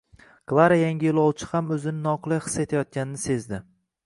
[0.51, 3.63] Klara yangi yo’lovchi ham o’zini noqulay his etayotganini sezdi